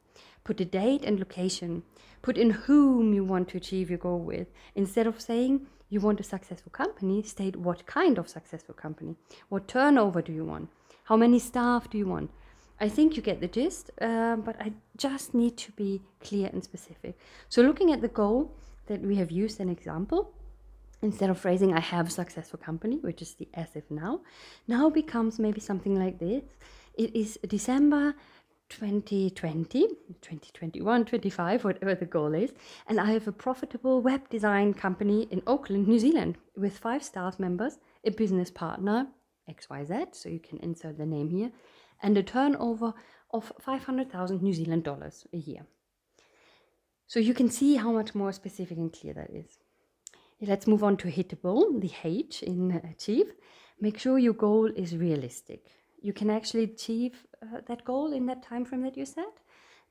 Put 0.44 0.60
a 0.60 0.66
date 0.66 1.04
and 1.06 1.20
location. 1.20 1.84
Put 2.22 2.38
in 2.38 2.52
whom 2.52 3.14
you 3.14 3.24
want 3.24 3.50
to 3.50 3.58
achieve 3.58 3.90
your 3.90 4.00
goal 4.00 4.20
with. 4.20 4.48
Instead 4.76 5.08
of 5.08 5.22
saying 5.22 5.68
you 5.90 6.00
want 6.00 6.20
a 6.20 6.24
successful 6.24 6.72
company, 6.72 7.22
state 7.24 7.56
what 7.56 7.86
kind 7.86 8.18
of 8.18 8.30
successful 8.30 8.74
company. 8.74 9.16
What 9.50 9.68
turnover 9.68 10.22
do 10.22 10.32
you 10.32 10.46
want? 10.46 10.70
How 11.06 11.18
many 11.18 11.40
staff 11.40 11.90
do 11.90 11.98
you 11.98 12.08
want? 12.08 12.32
I 12.80 12.90
think 12.90 13.16
you 13.16 13.22
get 13.22 13.42
the 13.42 13.48
gist, 13.48 13.92
uh, 14.02 14.38
but 14.38 14.56
I 14.60 14.74
just 14.98 15.34
need 15.34 15.56
to 15.58 15.72
be 15.74 16.02
clear 16.20 16.50
and 16.52 16.64
specific. 16.64 17.16
So, 17.48 17.62
looking 17.62 17.92
at 17.92 18.02
the 18.02 18.08
goal, 18.08 18.56
that 18.92 19.02
we 19.02 19.16
have 19.16 19.32
used 19.32 19.62
an 19.62 19.70
example 19.70 20.34
instead 21.02 21.30
of 21.30 21.40
phrasing 21.40 21.74
I 21.74 21.80
have 21.80 22.08
a 22.08 22.12
successful 22.12 22.60
company, 22.60 22.98
which 22.98 23.22
is 23.22 23.34
the 23.36 23.48
as 23.54 23.70
if 23.74 23.90
now, 23.90 24.20
now 24.68 24.90
becomes 24.90 25.40
maybe 25.40 25.62
something 25.62 25.96
like 25.98 26.20
this. 26.20 26.44
It 26.96 27.16
is 27.16 27.40
December 27.48 28.16
2020, 28.68 29.88
2021, 30.22 31.06
25, 31.06 31.64
whatever 31.64 31.96
the 31.96 32.06
goal 32.06 32.34
is, 32.34 32.52
and 32.88 33.00
I 33.00 33.12
have 33.12 33.30
a 33.30 33.32
profitable 33.32 34.02
web 34.02 34.30
design 34.30 34.74
company 34.74 35.24
in 35.32 35.42
Auckland, 35.48 35.88
New 35.88 36.00
Zealand, 36.00 36.38
with 36.58 36.78
five 36.78 37.02
staff 37.02 37.40
members, 37.40 37.80
a 38.04 38.12
business 38.12 38.52
partner, 38.52 39.08
XYZ, 39.50 40.16
so 40.16 40.28
you 40.28 40.40
can 40.40 40.58
insert 40.60 40.98
the 40.98 41.06
name 41.06 41.30
here, 41.30 41.52
and 42.04 42.18
a 42.18 42.24
turnover 42.24 42.94
of 43.32 43.54
500,000 43.62 44.42
New 44.42 44.54
Zealand 44.54 44.84
dollars 44.84 45.26
a 45.34 45.38
year. 45.38 45.66
So 47.12 47.20
you 47.20 47.34
can 47.34 47.50
see 47.50 47.76
how 47.76 47.92
much 47.92 48.16
more 48.16 48.32
specific 48.32 48.78
and 48.78 48.94
clear 48.94 49.14
that 49.16 49.32
is. 49.32 49.60
Let's 50.40 50.66
move 50.66 50.82
on 50.82 50.96
to 50.96 51.10
hittable, 51.10 51.82
the 51.82 51.92
H 52.06 52.42
in 52.42 52.72
achieve. 52.90 53.34
Make 53.82 54.00
sure 54.00 54.18
your 54.18 54.32
goal 54.32 54.68
is 54.68 54.96
realistic. 54.96 55.66
You 56.02 56.14
can 56.14 56.30
actually 56.30 56.64
achieve 56.64 57.28
uh, 57.44 57.60
that 57.68 57.84
goal 57.84 58.14
in 58.14 58.28
that 58.28 58.44
time 58.44 58.64
frame 58.64 58.84
that 58.84 58.96
you 58.96 59.06
set. 59.06 59.34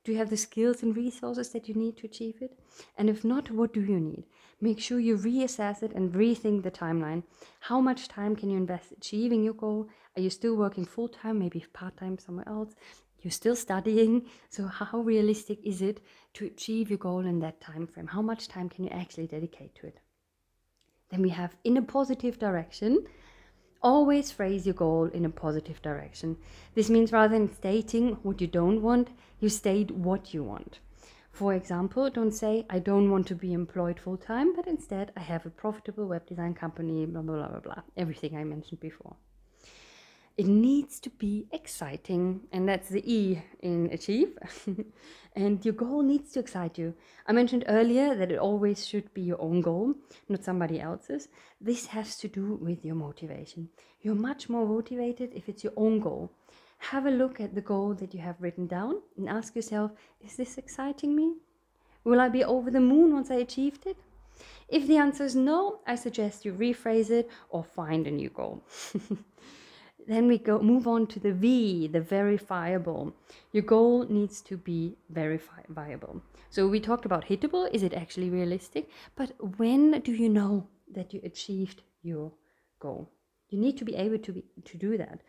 Do 0.03 0.11
you 0.11 0.17
have 0.17 0.31
the 0.31 0.35
skills 0.47 0.81
and 0.81 0.97
resources 0.97 1.49
that 1.49 1.69
you 1.69 1.75
need 1.75 1.95
to 1.97 2.07
achieve 2.07 2.41
it? 2.41 2.57
And 2.97 3.07
if 3.07 3.23
not, 3.23 3.51
what 3.51 3.71
do 3.71 3.81
you 3.81 3.99
need? 3.99 4.23
Make 4.59 4.79
sure 4.79 4.99
you 4.99 5.15
reassess 5.15 5.83
it 5.83 5.93
and 5.93 6.11
rethink 6.13 6.63
the 6.63 6.71
timeline. 6.71 7.21
How 7.59 7.79
much 7.79 8.07
time 8.07 8.35
can 8.35 8.49
you 8.49 8.57
invest 8.57 8.93
achieving 8.93 9.43
your 9.43 9.53
goal? 9.53 9.89
Are 10.15 10.23
you 10.23 10.31
still 10.31 10.55
working 10.55 10.85
full 10.85 11.07
time, 11.07 11.37
maybe 11.37 11.63
part 11.71 11.97
time 11.97 12.17
somewhere 12.17 12.49
else? 12.49 12.73
You're 13.21 13.31
still 13.31 13.55
studying 13.55 14.25
so 14.49 14.67
how 14.67 14.99
realistic 14.99 15.59
is 15.63 15.81
it 15.81 16.01
to 16.33 16.45
achieve 16.45 16.89
your 16.89 16.97
goal 16.97 17.19
in 17.19 17.39
that 17.39 17.61
time 17.61 17.87
frame 17.87 18.07
how 18.07 18.21
much 18.21 18.47
time 18.47 18.69
can 18.69 18.83
you 18.83 18.89
actually 18.89 19.27
dedicate 19.27 19.75
to 19.75 19.87
it? 19.87 19.99
Then 21.09 21.21
we 21.21 21.29
have 21.29 21.55
in 21.63 21.77
a 21.77 21.81
positive 21.81 22.39
direction 22.39 23.05
always 23.83 24.31
phrase 24.31 24.65
your 24.65 24.75
goal 24.75 25.05
in 25.05 25.25
a 25.25 25.29
positive 25.29 25.81
direction. 25.81 26.37
This 26.75 26.89
means 26.89 27.11
rather 27.11 27.37
than 27.37 27.53
stating 27.53 28.17
what 28.23 28.39
you 28.39 28.47
don't 28.47 28.81
want 28.81 29.09
you 29.39 29.49
state 29.49 29.91
what 29.91 30.33
you 30.33 30.43
want. 30.43 30.79
For 31.31 31.53
example 31.53 32.09
don't 32.09 32.31
say 32.31 32.65
i 32.69 32.79
don't 32.79 33.11
want 33.11 33.27
to 33.27 33.35
be 33.35 33.53
employed 33.53 33.99
full 33.99 34.17
time 34.17 34.55
but 34.55 34.67
instead 34.67 35.11
i 35.15 35.21
have 35.21 35.45
a 35.45 35.49
profitable 35.49 36.07
web 36.07 36.25
design 36.25 36.53
company 36.53 37.05
blah 37.05 37.21
blah 37.21 37.35
blah 37.35 37.47
blah 37.49 37.59
blah. 37.59 37.81
Everything 37.97 38.35
i 38.35 38.43
mentioned 38.43 38.79
before 38.79 39.15
It 40.41 40.47
needs 40.47 40.99
to 41.01 41.11
be 41.11 41.45
exciting, 41.51 42.47
and 42.51 42.67
that's 42.67 42.89
the 42.89 43.03
E 43.05 43.43
in 43.61 43.91
achieve. 43.91 44.39
and 45.35 45.63
your 45.63 45.75
goal 45.75 46.01
needs 46.01 46.31
to 46.31 46.39
excite 46.39 46.79
you. 46.79 46.95
I 47.27 47.31
mentioned 47.31 47.65
earlier 47.67 48.15
that 48.15 48.31
it 48.31 48.39
always 48.39 48.87
should 48.87 49.13
be 49.13 49.21
your 49.21 49.39
own 49.39 49.61
goal, 49.61 49.93
not 50.29 50.43
somebody 50.43 50.79
else's. 50.81 51.27
This 51.69 51.85
has 51.85 52.17
to 52.17 52.27
do 52.27 52.55
with 52.55 52.83
your 52.83 52.95
motivation. 52.95 53.69
You're 54.01 54.15
much 54.15 54.49
more 54.49 54.65
motivated 54.65 55.31
if 55.35 55.47
it's 55.47 55.63
your 55.63 55.73
own 55.77 55.99
goal. 55.99 56.31
Have 56.89 57.05
a 57.05 57.11
look 57.11 57.39
at 57.39 57.53
the 57.53 57.61
goal 57.61 57.93
that 57.93 58.11
you 58.15 58.19
have 58.21 58.41
written 58.41 58.65
down 58.65 58.95
and 59.17 59.29
ask 59.29 59.55
yourself 59.55 59.91
is 60.21 60.37
this 60.37 60.57
exciting 60.57 61.15
me? 61.15 61.35
Will 62.03 62.19
I 62.19 62.29
be 62.29 62.43
over 62.43 62.71
the 62.71 62.79
moon 62.79 63.13
once 63.13 63.29
I 63.29 63.35
achieved 63.35 63.85
it? 63.85 63.97
If 64.67 64.87
the 64.87 64.97
answer 64.97 65.23
is 65.23 65.35
no, 65.35 65.81
I 65.85 65.93
suggest 65.93 66.45
you 66.45 66.53
rephrase 66.53 67.11
it 67.11 67.29
or 67.51 67.63
find 67.63 68.07
a 68.07 68.11
new 68.11 68.29
goal. 68.29 68.63
then 70.11 70.27
we 70.27 70.37
go 70.37 70.59
move 70.59 70.87
on 70.87 71.07
to 71.07 71.19
the 71.19 71.31
V, 71.31 71.87
the 71.87 72.01
verifiable. 72.01 73.13
Your 73.51 73.63
goal 73.63 74.05
needs 74.09 74.41
to 74.41 74.57
be 74.57 74.97
verifiable. 75.09 76.21
So 76.49 76.67
we 76.67 76.79
talked 76.79 77.05
about 77.05 77.25
hittable, 77.25 77.69
is 77.71 77.83
it 77.83 77.93
actually 77.93 78.29
realistic? 78.29 78.89
But 79.15 79.31
when 79.57 80.01
do 80.01 80.11
you 80.11 80.27
know 80.27 80.67
that 80.93 81.13
you 81.13 81.21
achieved 81.23 81.83
your 82.03 82.31
goal? 82.79 83.09
You 83.49 83.59
need 83.59 83.77
to 83.77 83.85
be 83.85 83.95
able 83.95 84.17
to 84.19 84.31
be, 84.33 84.43
to 84.65 84.77
do 84.77 84.97
that. 84.97 85.21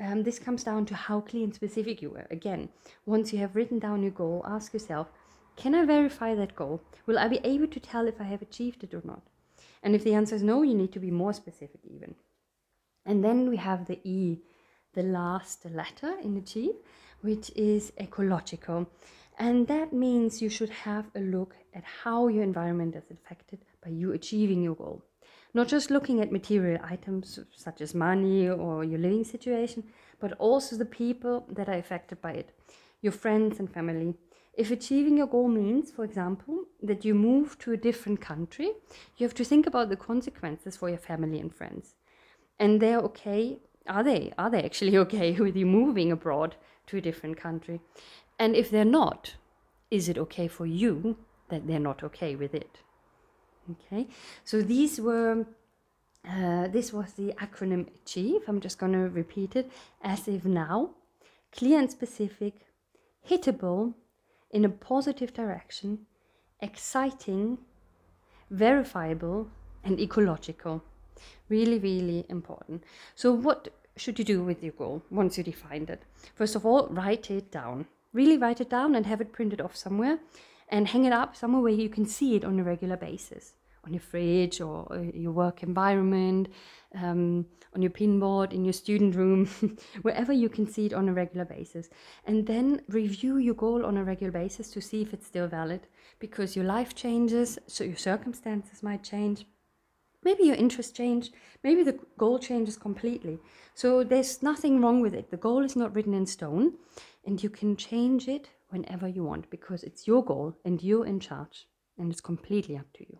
Um, 0.00 0.22
this 0.22 0.38
comes 0.38 0.64
down 0.64 0.86
to 0.86 0.94
how 0.94 1.20
clear 1.20 1.44
and 1.44 1.54
specific 1.54 2.00
you 2.00 2.14
are. 2.14 2.26
Again, 2.30 2.70
once 3.04 3.32
you 3.32 3.38
have 3.40 3.54
written 3.54 3.78
down 3.78 4.02
your 4.02 4.12
goal, 4.12 4.42
ask 4.46 4.72
yourself, 4.72 5.08
can 5.56 5.74
I 5.74 5.84
verify 5.84 6.34
that 6.34 6.56
goal? 6.56 6.82
Will 7.06 7.18
I 7.18 7.28
be 7.28 7.40
able 7.44 7.66
to 7.66 7.80
tell 7.80 8.08
if 8.08 8.20
I 8.20 8.24
have 8.24 8.40
achieved 8.40 8.82
it 8.84 8.94
or 8.94 9.02
not? 9.04 9.22
And 9.82 9.94
if 9.94 10.04
the 10.04 10.14
answer 10.14 10.34
is 10.34 10.42
no, 10.42 10.62
you 10.62 10.74
need 10.74 10.92
to 10.92 11.00
be 11.00 11.10
more 11.10 11.34
specific 11.34 11.80
even. 11.84 12.14
And 13.04 13.24
then 13.24 13.48
we 13.48 13.56
have 13.56 13.86
the 13.86 13.98
E, 14.04 14.40
the 14.94 15.02
last 15.02 15.64
letter 15.64 16.14
in 16.22 16.36
achieve, 16.36 16.74
which 17.20 17.50
is 17.56 17.92
ecological. 18.00 18.88
And 19.38 19.66
that 19.66 19.92
means 19.92 20.42
you 20.42 20.48
should 20.48 20.70
have 20.70 21.06
a 21.14 21.20
look 21.20 21.56
at 21.74 21.84
how 21.84 22.28
your 22.28 22.42
environment 22.42 22.94
is 22.94 23.10
affected 23.10 23.60
by 23.82 23.90
you 23.90 24.12
achieving 24.12 24.62
your 24.62 24.74
goal. 24.74 25.02
Not 25.54 25.68
just 25.68 25.90
looking 25.90 26.20
at 26.20 26.32
material 26.32 26.80
items 26.82 27.38
such 27.54 27.80
as 27.80 27.94
money 27.94 28.48
or 28.48 28.84
your 28.84 28.98
living 28.98 29.24
situation, 29.24 29.84
but 30.20 30.32
also 30.34 30.76
the 30.76 30.84
people 30.84 31.46
that 31.50 31.68
are 31.68 31.78
affected 31.78 32.20
by 32.20 32.32
it, 32.32 32.52
your 33.00 33.12
friends 33.12 33.58
and 33.58 33.70
family. 33.70 34.14
If 34.54 34.70
achieving 34.70 35.16
your 35.16 35.26
goal 35.26 35.48
means, 35.48 35.90
for 35.90 36.04
example, 36.04 36.64
that 36.82 37.04
you 37.04 37.14
move 37.14 37.58
to 37.60 37.72
a 37.72 37.76
different 37.76 38.20
country, 38.20 38.70
you 39.16 39.26
have 39.26 39.34
to 39.34 39.44
think 39.44 39.66
about 39.66 39.88
the 39.88 39.96
consequences 39.96 40.76
for 40.76 40.88
your 40.88 40.98
family 40.98 41.40
and 41.40 41.54
friends 41.54 41.94
and 42.62 42.80
they're 42.80 43.00
okay. 43.00 43.58
Are 43.88 44.04
they? 44.04 44.32
Are 44.38 44.48
they 44.48 44.62
actually 44.62 44.96
okay 45.04 45.32
with 45.32 45.56
you 45.56 45.66
moving 45.66 46.12
abroad 46.12 46.54
to 46.86 46.96
a 46.96 47.00
different 47.00 47.36
country? 47.36 47.80
And 48.38 48.56
if 48.56 48.70
they're 48.70 48.94
not 49.00 49.34
is 49.90 50.08
it 50.08 50.16
okay 50.16 50.48
for 50.48 50.64
you 50.64 51.18
that 51.50 51.66
they're 51.66 51.86
not 51.90 52.02
okay 52.02 52.34
with 52.34 52.54
it? 52.54 52.78
Okay. 53.72 54.06
So 54.42 54.62
these 54.62 54.98
were 54.98 55.44
uh, 56.26 56.68
this 56.68 56.92
was 56.92 57.12
the 57.12 57.34
acronym 57.46 57.88
achieve. 58.00 58.42
I'm 58.48 58.60
just 58.60 58.78
going 58.78 58.92
to 58.92 59.10
repeat 59.10 59.56
it. 59.56 59.70
As 60.02 60.28
if 60.28 60.44
now. 60.44 60.90
Clear 61.50 61.80
and 61.80 61.90
specific. 61.90 62.54
Hittable. 63.28 63.94
In 64.50 64.64
a 64.64 64.68
positive 64.68 65.34
direction. 65.34 66.06
Exciting. 66.60 67.58
Verifiable. 68.50 69.48
And 69.84 70.00
ecological 70.00 70.84
Really, 71.48 71.78
really 71.78 72.24
important. 72.28 72.84
So, 73.14 73.32
what 73.32 73.68
should 73.96 74.18
you 74.18 74.24
do 74.24 74.42
with 74.42 74.62
your 74.62 74.72
goal 74.72 75.02
once 75.10 75.36
you 75.38 75.44
defined 75.44 75.90
it? 75.90 76.02
First 76.34 76.56
of 76.56 76.64
all, 76.64 76.88
write 76.88 77.30
it 77.30 77.50
down. 77.50 77.86
Really 78.12 78.38
write 78.38 78.60
it 78.60 78.70
down 78.70 78.94
and 78.94 79.06
have 79.06 79.20
it 79.20 79.32
printed 79.32 79.60
off 79.60 79.76
somewhere 79.76 80.18
and 80.68 80.88
hang 80.88 81.04
it 81.04 81.12
up 81.12 81.36
somewhere 81.36 81.62
where 81.62 81.72
you 81.72 81.88
can 81.88 82.06
see 82.06 82.36
it 82.36 82.44
on 82.44 82.58
a 82.58 82.64
regular 82.64 82.96
basis 82.96 83.54
on 83.84 83.92
your 83.92 84.00
fridge 84.00 84.60
or 84.60 84.86
uh, 84.92 85.00
your 85.14 85.32
work 85.32 85.62
environment, 85.62 86.48
um, 86.94 87.44
on 87.74 87.82
your 87.82 87.90
pinboard, 87.90 88.52
in 88.52 88.64
your 88.64 88.72
student 88.72 89.14
room, 89.14 89.46
wherever 90.02 90.32
you 90.32 90.48
can 90.48 90.70
see 90.70 90.86
it 90.86 90.92
on 90.92 91.08
a 91.08 91.12
regular 91.12 91.44
basis. 91.44 91.88
And 92.26 92.46
then 92.46 92.82
review 92.88 93.38
your 93.38 93.54
goal 93.54 93.84
on 93.84 93.96
a 93.96 94.04
regular 94.04 94.32
basis 94.32 94.70
to 94.72 94.80
see 94.80 95.02
if 95.02 95.12
it's 95.12 95.26
still 95.26 95.48
valid 95.48 95.86
because 96.18 96.54
your 96.54 96.64
life 96.64 96.94
changes, 96.94 97.58
so 97.66 97.82
your 97.82 97.96
circumstances 97.96 98.82
might 98.82 99.02
change 99.02 99.46
maybe 100.24 100.44
your 100.44 100.56
interest 100.56 100.96
changed, 100.96 101.34
maybe 101.62 101.82
the 101.82 101.98
goal 102.18 102.38
changes 102.38 102.76
completely. 102.76 103.38
So 103.74 104.04
there's 104.04 104.42
nothing 104.42 104.80
wrong 104.80 105.00
with 105.00 105.14
it. 105.14 105.30
The 105.30 105.36
goal 105.36 105.64
is 105.64 105.76
not 105.76 105.94
written 105.94 106.14
in 106.14 106.26
stone, 106.26 106.74
and 107.24 107.42
you 107.42 107.50
can 107.50 107.76
change 107.76 108.28
it 108.28 108.48
whenever 108.70 109.08
you 109.08 109.24
want 109.24 109.50
because 109.50 109.82
it's 109.82 110.06
your 110.06 110.24
goal 110.24 110.56
and 110.64 110.82
you're 110.82 111.06
in 111.06 111.20
charge, 111.20 111.66
and 111.98 112.10
it's 112.10 112.20
completely 112.20 112.76
up 112.76 112.92
to 112.94 113.04
you. 113.08 113.18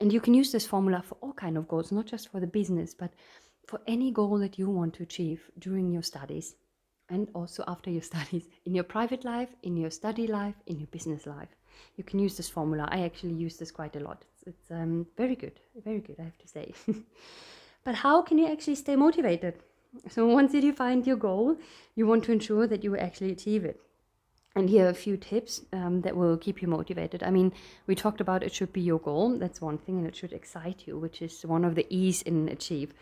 And 0.00 0.12
you 0.12 0.20
can 0.20 0.34
use 0.34 0.50
this 0.50 0.66
formula 0.66 1.02
for 1.02 1.16
all 1.20 1.32
kind 1.32 1.56
of 1.56 1.68
goals, 1.68 1.92
not 1.92 2.06
just 2.06 2.30
for 2.30 2.40
the 2.40 2.46
business, 2.46 2.92
but 2.92 3.12
for 3.68 3.80
any 3.86 4.10
goal 4.10 4.38
that 4.38 4.58
you 4.58 4.68
want 4.68 4.94
to 4.94 5.02
achieve 5.02 5.48
during 5.58 5.92
your 5.92 6.02
studies 6.02 6.56
and 7.08 7.28
also 7.34 7.62
after 7.68 7.90
your 7.90 8.02
studies 8.12 8.48
in 8.64 8.74
your 8.74 8.84
private 8.84 9.24
life, 9.24 9.54
in 9.62 9.76
your 9.76 9.90
study 9.90 10.26
life, 10.26 10.56
in 10.66 10.78
your 10.78 10.88
business 10.88 11.26
life. 11.26 11.54
You 11.96 12.04
can 12.04 12.18
use 12.18 12.36
this 12.36 12.48
formula. 12.48 12.88
I 12.90 13.02
actually 13.02 13.34
use 13.34 13.56
this 13.56 13.70
quite 13.70 13.96
a 13.96 14.00
lot. 14.00 14.24
It's, 14.32 14.42
it's 14.46 14.70
um, 14.70 15.06
very 15.16 15.36
good, 15.36 15.60
very 15.84 16.00
good, 16.00 16.16
I 16.18 16.24
have 16.24 16.38
to 16.38 16.48
say. 16.48 16.72
but 17.84 17.94
how 17.94 18.22
can 18.22 18.38
you 18.38 18.46
actually 18.46 18.76
stay 18.76 18.96
motivated? 18.96 19.54
So 20.08 20.26
once 20.26 20.54
you 20.54 20.60
define 20.60 21.04
your 21.04 21.16
goal, 21.16 21.56
you 21.94 22.06
want 22.06 22.24
to 22.24 22.32
ensure 22.32 22.66
that 22.66 22.82
you 22.82 22.96
actually 22.96 23.32
achieve 23.32 23.64
it. 23.64 23.80
And 24.54 24.68
here 24.68 24.86
are 24.86 24.90
a 24.90 24.94
few 24.94 25.16
tips 25.16 25.62
um, 25.72 26.02
that 26.02 26.14
will 26.14 26.36
keep 26.36 26.60
you 26.60 26.68
motivated. 26.68 27.22
I 27.22 27.30
mean, 27.30 27.52
we 27.86 27.94
talked 27.94 28.20
about 28.20 28.42
it 28.42 28.52
should 28.52 28.72
be 28.72 28.82
your 28.82 28.98
goal. 28.98 29.38
That's 29.38 29.62
one 29.62 29.78
thing, 29.78 29.98
and 29.98 30.06
it 30.06 30.14
should 30.14 30.32
excite 30.32 30.86
you, 30.86 30.98
which 30.98 31.22
is 31.22 31.46
one 31.46 31.64
of 31.64 31.74
the 31.74 31.86
E's 31.88 32.20
in 32.22 32.48
achieve. 32.48 32.92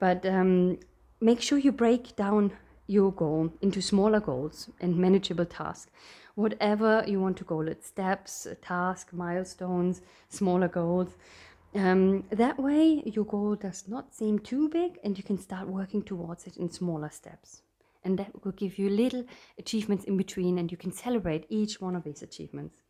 But 0.00 0.26
um, 0.26 0.78
make 1.20 1.40
sure 1.40 1.58
you 1.58 1.70
break 1.70 2.16
down 2.16 2.52
your 2.90 3.12
goal 3.12 3.52
into 3.62 3.80
smaller 3.80 4.20
goals 4.20 4.68
and 4.80 4.96
manageable 4.96 5.46
tasks. 5.46 5.90
Whatever 6.34 7.04
you 7.06 7.20
want 7.20 7.36
to 7.36 7.44
call 7.44 7.68
it 7.68 7.84
steps, 7.84 8.48
tasks, 8.62 9.12
milestones, 9.12 10.02
smaller 10.28 10.68
goals. 10.68 11.10
Um, 11.74 12.24
that 12.30 12.58
way, 12.58 13.02
your 13.06 13.24
goal 13.24 13.54
does 13.54 13.84
not 13.86 14.12
seem 14.12 14.40
too 14.40 14.68
big 14.68 14.98
and 15.04 15.16
you 15.16 15.22
can 15.22 15.38
start 15.38 15.68
working 15.68 16.02
towards 16.02 16.46
it 16.46 16.56
in 16.56 16.68
smaller 16.70 17.10
steps. 17.10 17.62
And 18.02 18.18
that 18.18 18.44
will 18.44 18.52
give 18.52 18.78
you 18.78 18.88
little 18.88 19.24
achievements 19.58 20.04
in 20.04 20.16
between, 20.16 20.58
and 20.58 20.72
you 20.72 20.78
can 20.78 20.90
celebrate 20.90 21.44
each 21.50 21.80
one 21.82 21.94
of 21.94 22.02
these 22.02 22.22
achievements. 22.22 22.82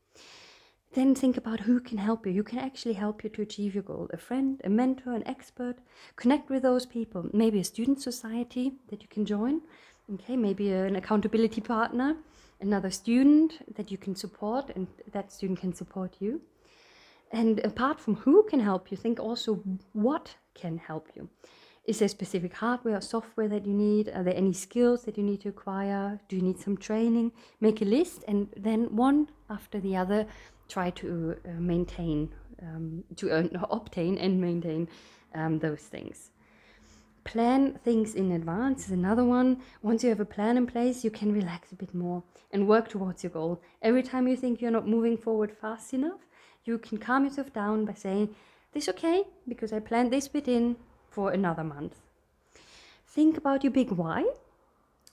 Then 0.93 1.15
think 1.15 1.37
about 1.37 1.61
who 1.61 1.79
can 1.79 1.99
help 1.99 2.27
you. 2.27 2.33
Who 2.33 2.43
can 2.43 2.59
actually 2.59 2.95
help 2.95 3.23
you 3.23 3.31
to 3.31 3.43
achieve 3.43 3.75
your 3.75 3.85
goal? 3.85 4.09
A 4.13 4.17
friend, 4.17 4.61
a 4.65 4.69
mentor, 4.69 5.13
an 5.13 5.27
expert. 5.27 5.77
Connect 6.17 6.51
with 6.51 6.63
those 6.63 6.85
people. 6.85 7.29
Maybe 7.33 7.61
a 7.61 7.65
student 7.65 8.01
society 8.03 8.73
that 8.89 9.03
you 9.03 9.09
can 9.09 9.25
join 9.25 9.61
okay 10.15 10.37
maybe 10.37 10.73
an 10.73 10.97
accountability 10.97 11.61
partner 11.61 12.17
another 12.61 12.91
student 12.91 13.75
that 13.75 13.91
you 13.91 13.99
can 13.99 14.15
support 14.15 14.71
and 14.75 14.87
that 15.13 15.33
student 15.33 15.59
can 15.59 15.75
support 15.75 16.17
you. 16.21 16.41
And 17.33 17.61
apart 17.61 18.01
from 18.01 18.17
who 18.17 18.43
can 18.45 18.61
help 18.61 18.91
you 18.91 18.97
think 18.97 19.21
also 19.21 19.63
what 19.93 20.35
can 20.55 20.79
help 20.79 21.09
you. 21.15 21.29
Is 21.85 22.01
there 22.01 22.09
specific 22.09 22.55
hardware 22.55 22.97
or 22.97 23.01
software 23.01 23.49
that 23.49 23.67
you 23.67 23.73
need? 23.73 24.09
Are 24.09 24.23
there 24.23 24.37
any 24.37 24.53
skills 24.53 25.05
that 25.05 25.17
you 25.17 25.25
need 25.25 25.41
to 25.43 25.49
acquire? 25.49 26.21
Do 26.29 26.37
you 26.37 26.43
need 26.43 26.61
some 26.61 26.77
training? 26.77 27.33
Make 27.61 27.81
a 27.81 27.85
list 27.85 28.25
and 28.29 28.49
then 28.57 28.95
one 28.95 29.29
after 29.49 29.81
the 29.81 29.97
other 29.97 30.27
try 30.69 30.91
to 30.91 31.37
uh, 31.45 31.53
maintain 31.53 32.33
um, 32.63 33.03
to 33.17 33.31
uh, 33.31 33.67
obtain 33.71 34.19
and 34.19 34.41
maintain 34.41 34.87
um, 35.35 35.59
those 35.59 35.81
things 35.81 36.31
plan 37.25 37.79
things 37.85 38.15
in 38.15 38.33
advance 38.33 38.87
is 38.87 38.91
another 38.91 39.25
one. 39.25 39.61
Once 39.83 40.03
you 40.03 40.09
have 40.09 40.21
a 40.21 40.25
plan 40.25 40.57
in 40.57 40.67
place, 40.67 41.05
you 41.05 41.11
can 41.11 41.33
relax 41.33 41.73
a 41.73 41.77
bit 41.77 41.95
more 41.95 42.23
and 42.53 42.69
work 42.69 42.89
towards 42.89 43.23
your 43.23 43.31
goal. 43.31 43.61
Every 43.83 44.03
time 44.03 44.29
you 44.29 44.37
think 44.37 44.61
you're 44.61 44.71
not 44.71 44.89
moving 44.89 45.17
forward 45.17 45.53
fast 45.53 45.95
enough, 45.95 46.21
you 46.65 46.79
can 46.79 46.99
calm 46.99 47.25
yourself 47.25 47.53
down 47.53 47.85
by 47.85 47.95
saying, 47.95 48.35
This 48.73 48.85
is 48.85 48.89
okay 48.91 49.25
because 49.49 49.73
I 49.73 49.81
planned 49.81 50.13
this 50.13 50.29
bit 50.29 50.49
in 50.49 50.77
for 51.11 51.33
another 51.33 51.65
month. 51.65 51.97
Think 53.07 53.37
about 53.37 53.65
your 53.65 53.73
big 53.73 53.91
why. 53.91 54.25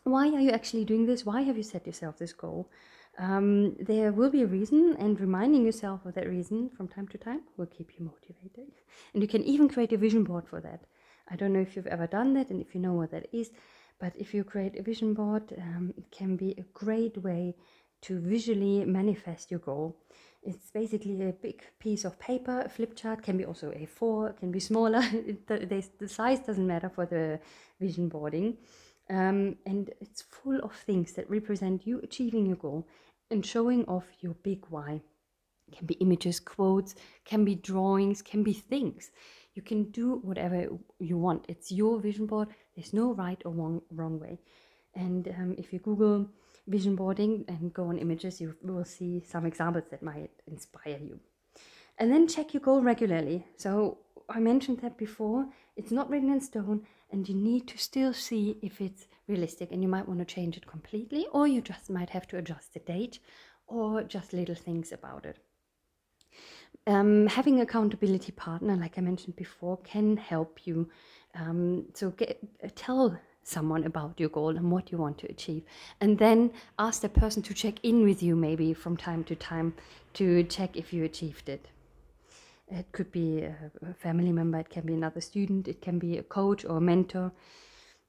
Why 0.04 0.28
are 0.28 0.40
you 0.40 0.52
actually 0.52 0.86
doing 0.86 1.06
this? 1.06 1.26
Why 1.26 1.42
have 1.42 1.58
you 1.58 1.64
set 1.64 1.86
yourself 1.86 2.18
this 2.18 2.34
goal? 2.34 2.70
Um, 3.18 3.76
there 3.80 4.12
will 4.12 4.30
be 4.30 4.44
a 4.44 4.48
reason, 4.48 4.96
and 5.00 5.20
reminding 5.20 5.66
yourself 5.66 6.06
of 6.06 6.14
that 6.14 6.30
reason 6.30 6.70
from 6.70 6.88
time 6.88 7.08
to 7.08 7.18
time 7.18 7.42
will 7.58 7.66
keep 7.66 7.98
you 7.98 8.06
motivated. 8.06 8.72
And 9.14 9.24
you 9.24 9.28
can 9.28 9.44
even 9.44 9.68
create 9.68 9.92
a 9.92 9.98
vision 9.98 10.24
board 10.24 10.48
for 10.48 10.62
that. 10.62 10.82
I 11.30 11.36
don't 11.36 11.54
know 11.54 11.60
if 11.60 11.76
you've 11.76 11.88
ever 11.88 12.08
done 12.08 12.34
that 12.34 12.50
and 12.50 12.62
if 12.62 12.74
you 12.74 12.82
know 12.82 12.94
what 12.94 13.12
that 13.12 13.28
is, 13.34 13.52
but 14.00 14.14
if 14.16 14.34
you 14.34 14.44
create 14.44 14.78
a 14.78 14.84
vision 14.84 15.14
board, 15.14 15.54
um, 15.58 15.94
it 15.98 16.12
can 16.12 16.36
be 16.36 16.52
a 16.58 16.66
great 16.74 17.18
way 17.18 17.56
to 18.02 18.20
visually 18.20 18.86
manifest 18.86 19.50
your 19.50 19.60
goal. 19.60 19.98
It's 20.44 20.70
basically 20.72 21.22
a 21.28 21.34
big 21.34 21.64
piece 21.80 22.06
of 22.06 22.20
paper, 22.20 22.62
a 22.62 22.70
flip 22.70 22.96
chart, 22.96 23.24
can 23.24 23.38
be 23.38 23.46
also 23.46 23.72
A4, 23.72 24.38
can 24.38 24.52
be 24.52 24.60
smaller. 24.60 25.02
the, 25.48 26.08
size 26.08 26.40
doesn't 26.40 26.68
matter 26.68 26.90
for 26.90 27.06
the 27.06 27.40
vision 27.80 28.08
boarding. 28.08 28.58
Um, 29.10 29.56
and 29.66 29.90
it's 30.00 30.22
full 30.22 30.60
of 30.60 30.74
things 30.74 31.14
that 31.14 31.30
represent 31.30 31.88
you 31.88 32.00
achieving 32.04 32.46
your 32.46 32.58
goal 32.58 32.88
and 33.32 33.46
showing 33.46 33.86
off 33.86 34.06
your 34.20 34.36
big 34.44 34.66
why. 34.70 35.02
It 35.68 35.78
can 35.78 35.88
be 35.88 35.96
images, 35.96 36.40
quotes, 36.40 36.96
can 37.26 37.44
be 37.44 37.56
drawings, 37.56 38.22
can 38.22 38.44
be 38.44 38.54
things. 38.54 39.12
You 39.58 39.64
can 39.64 39.86
do 39.86 40.20
whatever 40.22 40.70
you 41.00 41.18
want. 41.18 41.46
It's 41.50 41.72
your 41.72 42.00
vision 42.00 42.28
board. 42.28 42.50
There's 42.76 42.94
no 42.94 43.16
right 43.16 43.42
or 43.44 43.52
wrong, 43.52 43.82
wrong 43.90 44.20
way. 44.20 44.38
And 44.94 45.28
um, 45.30 45.56
if 45.58 45.74
you 45.74 45.80
Google 45.80 46.30
vision 46.68 46.96
boarding 46.96 47.44
and 47.48 47.74
go 47.74 47.86
on 47.86 47.98
images, 47.98 48.40
you 48.40 48.56
will 48.62 48.86
see 48.86 49.24
some 49.28 49.48
examples 49.48 49.86
that 49.90 50.04
might 50.04 50.30
inspire 50.46 51.00
you. 51.02 51.20
And 51.98 52.12
then 52.12 52.28
check 52.28 52.54
your 52.54 52.62
goal 52.62 52.84
regularly. 52.84 53.48
So 53.56 53.98
I 54.30 54.40
mentioned 54.40 54.82
that 54.82 54.96
before. 54.96 55.48
It's 55.76 55.92
not 55.92 56.08
written 56.08 56.32
in 56.32 56.40
stone, 56.40 56.86
and 57.12 57.28
you 57.28 57.34
need 57.34 57.68
to 57.70 57.80
still 57.80 58.14
see 58.14 58.60
if 58.62 58.80
it's 58.80 59.08
realistic. 59.28 59.72
And 59.72 59.82
you 59.82 59.90
might 59.90 60.08
want 60.08 60.20
to 60.20 60.36
change 60.36 60.56
it 60.56 60.68
completely, 60.68 61.26
or 61.32 61.48
you 61.48 61.62
just 61.62 61.90
might 61.90 62.12
have 62.12 62.28
to 62.28 62.38
adjust 62.38 62.76
the 62.76 62.80
date, 62.82 63.18
or 63.66 64.04
just 64.04 64.34
little 64.34 64.54
things 64.54 64.92
about 64.92 65.26
it. 65.26 65.40
Um, 66.88 67.28
having 67.28 67.56
an 67.56 67.62
accountability 67.62 68.32
partner, 68.32 68.78
like 68.78 68.98
I 68.98 69.02
mentioned 69.02 69.36
before, 69.36 69.78
can 69.78 70.16
help 70.16 70.66
you. 70.66 70.90
Um, 71.36 71.86
so 71.94 72.12
get 72.12 72.40
tell 72.76 73.20
someone 73.44 73.84
about 73.84 74.20
your 74.20 74.30
goal 74.30 74.56
and 74.56 74.72
what 74.72 74.92
you 74.92 74.98
want 74.98 75.18
to 75.18 75.28
achieve. 75.28 75.64
And 76.00 76.18
then 76.18 76.52
ask 76.80 77.02
the 77.02 77.10
person 77.10 77.44
to 77.44 77.54
check 77.54 77.76
in 77.84 78.04
with 78.04 78.24
you 78.24 78.36
maybe 78.36 78.74
from 78.74 78.96
time 78.96 79.26
to 79.26 79.36
time 79.36 79.74
to 80.14 80.44
check 80.44 80.78
if 80.78 80.94
you 80.94 81.04
achieved 81.04 81.50
it. 81.50 81.68
It 82.70 82.92
could 82.92 83.12
be 83.12 83.44
a 83.44 83.94
family 83.98 84.32
member, 84.32 84.60
it 84.60 84.70
can 84.70 84.86
be 84.86 84.94
another 84.94 85.22
student, 85.22 85.68
it 85.68 85.82
can 85.82 86.00
be 86.00 86.18
a 86.18 86.24
coach 86.24 86.66
or 86.66 86.78
a 86.78 86.82
mentor, 86.82 87.32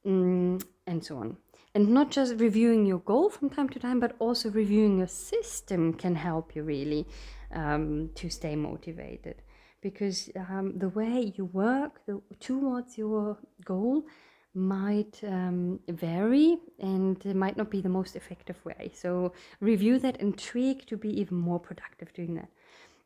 mm, 0.05 0.61
and 0.87 1.05
so 1.05 1.19
on. 1.19 1.37
And 1.75 1.91
not 1.91 2.11
just 2.11 2.41
reviewing 2.41 2.87
your 2.87 2.99
goal 2.99 3.31
from 3.31 3.51
time 3.51 3.69
to 3.69 3.79
time, 3.79 4.01
but 4.01 4.17
also 4.19 4.51
reviewing 4.51 4.99
your 4.99 5.07
system 5.07 5.93
can 5.95 6.17
help 6.17 6.57
you 6.57 6.65
really 6.65 7.07
um, 7.52 8.11
to 8.14 8.28
stay 8.31 8.57
motivated. 8.57 9.43
Because 9.81 10.28
um, 10.37 10.76
the 10.76 10.88
way 10.88 11.33
you 11.37 11.45
work 11.47 12.00
the, 12.07 12.21
towards 12.40 12.99
your 12.99 13.38
goal 13.64 14.05
might 14.55 15.21
um, 15.23 15.78
vary 15.88 16.59
and 16.81 17.25
it 17.25 17.37
might 17.37 17.57
not 17.57 17.71
be 17.71 17.81
the 17.81 17.88
most 17.88 18.17
effective 18.17 18.57
way. 18.64 18.90
So 18.93 19.33
review 19.61 19.99
that 20.00 20.21
and 20.21 20.37
tweak 20.37 20.87
to 20.87 20.97
be 20.97 21.21
even 21.21 21.37
more 21.37 21.61
productive 21.61 22.12
doing 22.12 22.35
that. 22.35 22.49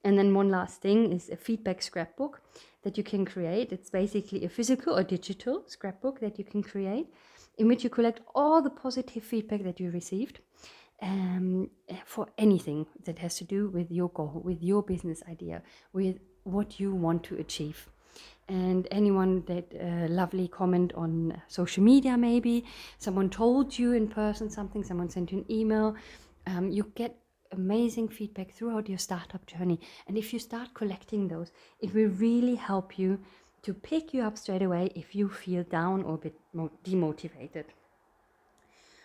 And 0.04 0.18
then 0.18 0.34
one 0.34 0.48
last 0.48 0.80
thing 0.80 1.12
is 1.12 1.28
a 1.28 1.36
feedback 1.36 1.82
scrapbook 1.82 2.40
that 2.82 2.96
you 2.96 3.04
can 3.04 3.24
create. 3.24 3.70
It's 3.70 3.90
basically 3.90 4.44
a 4.44 4.48
physical 4.48 4.96
or 4.98 5.04
digital 5.04 5.62
scrapbook 5.66 6.20
that 6.20 6.38
you 6.38 6.44
can 6.44 6.62
create 6.62 7.06
in 7.58 7.68
which 7.68 7.84
you 7.84 7.90
collect 7.90 8.20
all 8.34 8.62
the 8.62 8.70
positive 8.70 9.22
feedback 9.22 9.62
that 9.62 9.78
you 9.78 9.90
received 9.90 10.40
um, 11.02 11.68
for 12.06 12.28
anything 12.38 12.86
that 13.04 13.18
has 13.18 13.36
to 13.36 13.44
do 13.44 13.68
with 13.68 13.90
your 13.90 14.08
goal, 14.10 14.40
with 14.44 14.62
your 14.62 14.82
business 14.82 15.22
idea, 15.28 15.62
with 15.92 16.18
what 16.44 16.78
you 16.80 16.94
want 16.94 17.24
to 17.24 17.36
achieve. 17.36 17.88
And 18.48 18.86
anyone 18.90 19.44
that 19.46 19.72
uh, 19.74 20.08
lovely 20.08 20.48
comment 20.48 20.92
on 20.94 21.40
social 21.48 21.82
media 21.82 22.16
maybe. 22.16 22.64
Someone 22.98 23.30
told 23.30 23.78
you 23.78 23.92
in 23.92 24.08
person 24.08 24.50
something 24.50 24.84
someone 24.84 25.08
sent 25.10 25.32
you 25.32 25.38
an 25.38 25.44
email. 25.50 25.96
Um, 26.46 26.70
you 26.70 26.90
get 26.94 27.16
amazing 27.52 28.08
feedback 28.08 28.50
throughout 28.52 28.88
your 28.88 28.98
startup 28.98 29.44
journey. 29.46 29.80
And 30.06 30.16
if 30.16 30.32
you 30.32 30.38
start 30.38 30.74
collecting 30.74 31.28
those 31.28 31.52
it 31.80 31.94
will 31.94 32.08
really 32.08 32.54
help 32.54 32.98
you 32.98 33.18
to 33.62 33.72
pick 33.72 34.12
you 34.12 34.22
up 34.22 34.36
straight 34.36 34.62
away 34.62 34.90
if 34.94 35.14
you 35.14 35.28
feel 35.28 35.62
down 35.64 36.02
or 36.02 36.14
a 36.14 36.18
bit 36.18 36.34
demotivated 36.84 37.64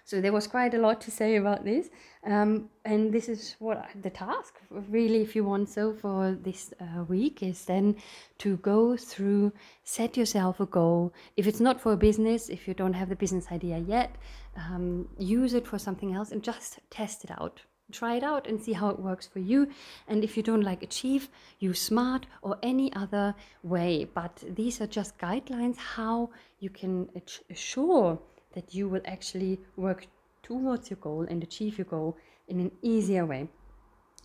so 0.08 0.22
there 0.22 0.32
was 0.32 0.48
quite 0.48 0.74
a 0.74 0.78
lot 0.78 1.02
to 1.02 1.12
say 1.12 1.36
about 1.36 1.66
this. 1.66 1.90
Um, 2.26 2.70
and 2.86 3.12
this 3.12 3.28
is 3.28 3.58
what 3.60 3.90
the 4.02 4.10
task, 4.10 4.54
really, 4.70 5.22
if 5.22 5.36
you 5.36 5.44
want 5.44 5.68
so, 5.68 5.94
for 5.94 6.38
this 6.42 6.74
uh, 6.80 7.04
week 7.04 7.44
is 7.44 7.66
then 7.66 7.98
to 8.38 8.56
go 8.58 8.96
through, 8.96 9.52
set 9.84 10.16
yourself 10.16 10.62
a 10.62 10.66
goal. 10.66 11.14
If 11.36 11.46
it's 11.46 11.60
not 11.60 11.82
for 11.82 11.92
a 11.92 11.98
business, 11.98 12.48
if 12.48 12.70
you 12.70 12.74
don't 12.74 12.94
have 12.94 13.10
the 13.10 13.18
business 13.18 13.48
idea 13.52 13.80
yet, 13.80 14.16
um, 14.56 15.10
use 15.18 15.54
it 15.54 15.68
for 15.68 15.78
something 15.78 16.14
else 16.14 16.32
and 16.32 16.42
just 16.42 16.80
test 16.90 17.26
it 17.26 17.32
out 17.32 17.62
try 17.90 18.16
it 18.16 18.24
out 18.24 18.48
and 18.48 18.62
see 18.62 18.74
how 18.74 18.90
it 18.90 19.00
works 19.00 19.28
for 19.28 19.40
you 19.40 19.66
and 20.10 20.22
if 20.22 20.36
you 20.36 20.44
don't 20.44 20.64
like 20.64 20.84
achieve 20.84 21.30
use 21.60 21.82
smart 21.82 22.26
or 22.42 22.58
any 22.62 22.92
other 22.92 23.34
way 23.64 24.06
but 24.14 24.44
these 24.56 24.82
are 24.82 24.88
just 24.88 25.18
guidelines 25.18 25.78
how 25.78 26.30
you 26.60 26.70
can 26.70 27.08
assure 27.50 28.20
that 28.58 28.74
you 28.74 28.90
will 28.90 29.06
actually 29.06 29.60
work 29.76 30.08
towards 30.42 30.90
your 30.90 30.98
goal 30.98 31.28
and 31.30 31.44
achieve 31.44 31.78
your 31.78 31.86
goal 31.86 32.18
in 32.48 32.60
an 32.60 32.72
easier 32.82 33.26
way. 33.26 33.48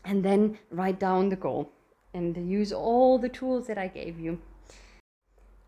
And 0.06 0.24
then 0.24 0.58
write 0.70 0.98
down 0.98 1.28
the 1.28 1.36
goal 1.36 1.70
and 2.14 2.36
use 2.50 2.72
all 2.72 3.18
the 3.18 3.28
tools 3.28 3.66
that 3.66 3.76
I 3.76 3.88
gave 3.88 4.18
you. 4.18 4.40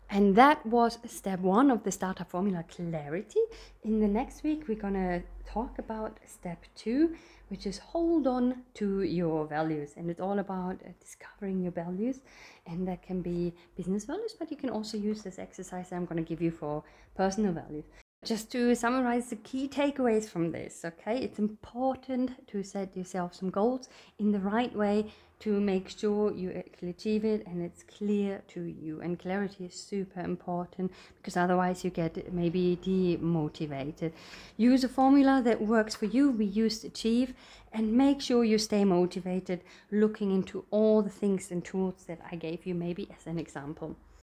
And 0.09 0.35
that 0.35 0.65
was 0.65 0.97
step 1.07 1.39
one 1.39 1.69
of 1.69 1.83
the 1.83 1.91
startup 1.91 2.29
formula 2.31 2.63
clarity. 2.75 3.43
In 3.83 3.99
the 3.99 4.07
next 4.07 4.43
week, 4.43 4.67
we're 4.67 4.85
to 4.93 5.21
talk 5.45 5.77
about 5.77 6.17
step 6.25 6.63
two, 6.75 7.15
which 7.49 7.67
is 7.67 7.77
hold 7.77 8.25
on 8.25 8.63
to 8.75 9.03
your 9.03 9.45
values. 9.45 9.93
And 9.97 10.09
it's 10.09 10.21
all 10.21 10.39
about 10.39 10.79
discovering 10.99 11.61
your 11.61 11.71
values. 11.71 12.21
And 12.65 12.87
that 12.87 13.03
can 13.03 13.21
be 13.21 13.53
business 13.77 14.05
values, 14.05 14.35
but 14.37 14.49
you 14.49 14.57
can 14.57 14.69
also 14.69 14.97
use 14.97 15.21
this 15.21 15.37
exercise 15.37 15.91
I'm 15.91 16.07
to 16.07 16.23
give 16.23 16.41
you 16.41 16.51
for 16.51 16.83
personal 17.15 17.53
values 17.53 17.85
just 18.25 18.51
to 18.51 18.75
summarize 18.75 19.29
the 19.29 19.35
key 19.35 19.67
takeaways 19.67 20.27
from 20.27 20.51
this, 20.51 20.83
okay, 20.83 21.19
it's 21.19 21.37
important 21.37 22.47
to 22.47 22.63
set 22.63 22.97
yourself 22.97 23.35
some 23.35 23.51
goals 23.51 23.87
in 24.17 24.31
the 24.31 24.39
right 24.39 24.75
way 24.75 25.05
to 25.39 25.59
make 25.59 25.89
sure 25.89 26.33
you 26.33 26.51
actually 26.51 26.89
achieve 26.89 27.23
it 27.23 27.45
and 27.45 27.61
it's 27.61 27.83
clear 27.83 28.41
to 28.47 28.63
you. 28.63 28.99
And 29.01 29.19
clarity 29.19 29.65
is 29.65 29.75
super 29.75 30.21
important 30.21 30.91
because 31.17 31.37
otherwise 31.37 31.83
you 31.83 31.91
get 31.91 32.33
maybe 32.33 32.79
demotivated. 32.83 34.11
Use 34.57 34.83
a 34.83 34.89
formula 34.89 35.41
that 35.43 35.61
works 35.61 35.93
for 35.95 36.05
you, 36.05 36.31
we 36.31 36.45
use 36.45 36.83
Achieve, 36.83 37.35
and 37.73 37.93
make 37.93 38.21
sure 38.21 38.43
you 38.43 38.57
stay 38.57 38.83
motivated 38.85 39.61
looking 39.91 40.31
into 40.31 40.65
all 40.71 41.01
the 41.03 41.09
things 41.09 41.51
and 41.51 41.63
tools 41.63 42.05
that 42.07 42.21
I 42.31 42.37
gave 42.37 42.65
you, 42.65 42.73
maybe 42.73 43.07
as 43.15 43.27
an 43.27 43.37
example. 43.37 43.95